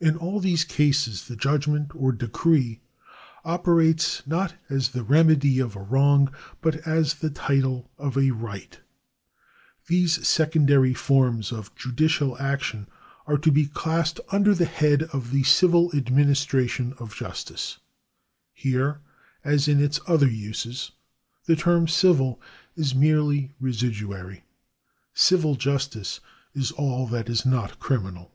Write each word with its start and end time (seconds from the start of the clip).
In 0.00 0.16
all 0.16 0.38
these 0.38 0.64
cases 0.64 1.26
the 1.26 1.34
judgment 1.34 1.90
or 1.94 2.12
decree 2.12 2.80
operates 3.44 4.24
not 4.26 4.54
as 4.68 4.88
the 4.90 5.02
remedy 5.02 5.58
of 5.58 5.74
a 5.74 5.82
wrong, 5.82 6.32
but 6.60 6.76
as 6.86 7.14
the 7.14 7.30
title 7.30 7.90
of 7.98 8.16
a 8.16 8.30
right. 8.32 8.78
These 9.86 10.26
secondary 10.26 10.94
forms 10.94 11.50
of 11.52 11.74
judicial 11.74 12.36
action 12.38 12.88
are 13.26 13.38
to 13.38 13.50
be 13.50 13.66
classed 13.66 14.20
under 14.30 14.54
the 14.54 14.64
head 14.66 15.04
of 15.04 15.30
the 15.32 15.42
civil 15.42 15.92
administration 15.94 16.92
of 16.98 17.14
justice. 17.14 17.78
Here, 18.52 19.00
as 19.44 19.66
in 19.66 19.82
its 19.82 19.98
other 20.06 20.28
uses, 20.30 20.92
the 21.44 21.56
term 21.56 21.88
civil 21.88 22.40
is 22.76 22.94
merely 22.94 23.52
residuary; 23.60 24.44
civil 25.12 25.54
justice 25.56 26.20
is 26.52 26.70
all 26.72 27.06
that 27.08 27.28
is 27.28 27.44
not 27.46 27.80
criminal. 27.80 28.32